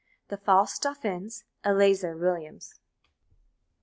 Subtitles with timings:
[0.29, 2.79] THE FALSE DAUPHINS: ELEAZAR WILLIAMS.